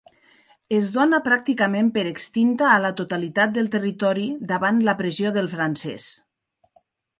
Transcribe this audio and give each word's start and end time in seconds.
Es 0.77 0.85
dóna 0.93 1.19
pràcticament 1.27 1.91
per 1.97 2.05
extinta 2.13 2.71
a 2.71 2.79
la 2.87 2.91
totalitat 3.03 3.55
del 3.59 3.71
territori 3.77 4.27
davant 4.55 4.83
la 4.91 4.99
pressió 5.05 5.37
del 5.39 5.53
francès. 5.55 6.11